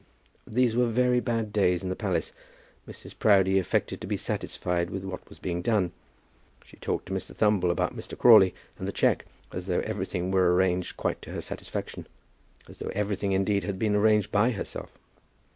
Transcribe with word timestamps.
These 0.47 0.75
were 0.75 0.87
very 0.87 1.19
bad 1.19 1.53
days 1.53 1.83
in 1.83 1.89
the 1.89 1.95
palace. 1.95 2.31
Mrs. 2.87 3.13
Proudie 3.19 3.59
affected 3.59 4.01
to 4.01 4.07
be 4.07 4.17
satisfied 4.17 4.89
with 4.89 5.03
what 5.03 5.29
was 5.29 5.37
being 5.37 5.61
done. 5.61 5.91
She 6.65 6.75
talked 6.77 7.05
to 7.05 7.13
Mr. 7.13 7.35
Thumble 7.35 7.69
about 7.69 7.95
Mr. 7.95 8.17
Crawley 8.17 8.55
and 8.79 8.87
the 8.87 8.91
cheque, 8.93 9.25
as 9.51 9.67
though 9.67 9.81
everything 9.81 10.31
were 10.31 10.55
arranged 10.55 10.97
quite 10.97 11.21
to 11.21 11.31
her 11.33 11.41
satisfaction, 11.41 12.07
as 12.67 12.79
though 12.79 12.89
everything, 12.95 13.33
indeed, 13.33 13.63
had 13.63 13.77
been 13.77 13.93
arranged 13.95 14.31
by 14.31 14.49
herself. 14.49 14.89